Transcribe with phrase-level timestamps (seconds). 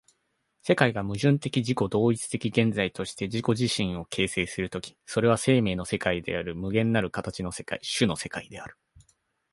[0.63, 8.75] 世界が矛盾的自己同一的現在として自己自身を形成する時、それは生命の世界である、無限なる形の世界、種の世界である。